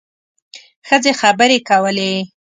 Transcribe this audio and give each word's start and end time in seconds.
ښځې 0.87 1.11
خبرې 1.21 1.57
کولې. 1.69 2.13